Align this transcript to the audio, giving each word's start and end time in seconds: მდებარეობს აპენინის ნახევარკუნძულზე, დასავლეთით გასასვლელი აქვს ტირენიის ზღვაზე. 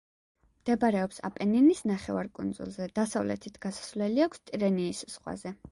მდებარეობს 0.61 1.21
აპენინის 1.29 1.83
ნახევარკუნძულზე, 1.91 2.91
დასავლეთით 2.99 3.61
გასასვლელი 3.69 4.29
აქვს 4.29 4.47
ტირენიის 4.51 5.09
ზღვაზე. 5.17 5.59